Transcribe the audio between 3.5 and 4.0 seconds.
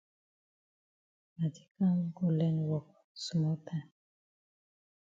time.